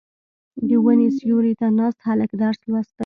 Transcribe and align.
•د 0.67 0.69
ونې 0.83 1.07
سیوري 1.17 1.53
ته 1.59 1.67
ناست 1.79 1.99
هلک 2.07 2.29
درس 2.41 2.59
لوسته. 2.69 2.99